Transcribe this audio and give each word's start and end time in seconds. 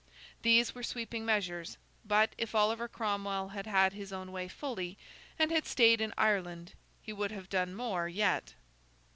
These 0.41 0.73
were 0.73 0.81
sweeping 0.81 1.27
measures; 1.27 1.77
but, 2.03 2.33
if 2.35 2.55
Oliver 2.55 2.87
Cromwell 2.87 3.49
had 3.49 3.67
had 3.67 3.93
his 3.93 4.11
own 4.11 4.31
way 4.31 4.47
fully, 4.47 4.97
and 5.37 5.51
had 5.51 5.67
stayed 5.67 6.01
in 6.01 6.11
Ireland, 6.17 6.73
he 7.03 7.13
would 7.13 7.29
have 7.29 7.49
done 7.49 7.75
more 7.75 8.07
yet. 8.07 8.55